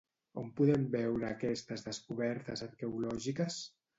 [0.43, 3.63] On podem veure aquestes descobertes arqueològiques?